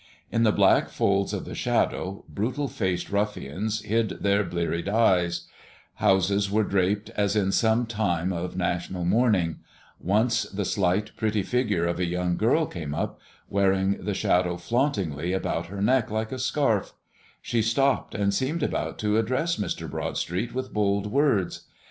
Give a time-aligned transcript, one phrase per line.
[0.31, 5.45] In the black folds of the Shadow, brutal faced ruffians hid their bleared eyes;
[5.97, 9.59] houses were draped as in some time of national mourning;
[9.99, 15.33] once, the slight, pretty figure of a young girl came up, wearing the Shadow flauntingly
[15.33, 16.93] about her neck, like a scarf;
[17.39, 19.87] she stopped, and seemed about to address Mr.
[19.87, 21.67] Broadstreet with bold words.